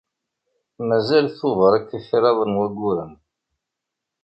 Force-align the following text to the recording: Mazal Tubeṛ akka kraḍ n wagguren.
Mazal 0.87 1.25
Tubeṛ 1.37 1.73
akka 1.79 1.99
kraḍ 2.07 2.39
n 2.45 2.57
wagguren. 2.57 3.13